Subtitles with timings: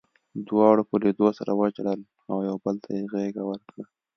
[0.47, 2.01] دواړو په لیدو سره وژړل
[2.31, 3.83] او یو بل ته یې غېږه ورکړه